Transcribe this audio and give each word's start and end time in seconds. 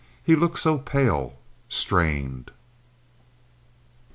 He 0.23 0.35
looked 0.35 0.57
so 0.57 0.79
pale—strained. 0.79 2.49